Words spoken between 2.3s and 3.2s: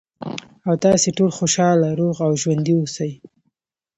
ژوندي اوسئ.